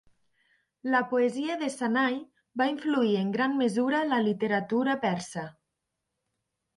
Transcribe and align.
La 0.93 1.01
poesia 1.09 1.57
de 1.63 1.67
Sanai 1.73 2.15
va 2.61 2.67
influir 2.71 3.13
en 3.19 3.29
gran 3.35 3.53
mesura 3.59 3.99
la 4.15 4.19
literatura 4.29 4.97
persa. 5.05 5.45